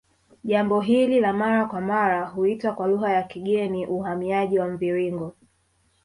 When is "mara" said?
1.33-1.65, 1.81-2.25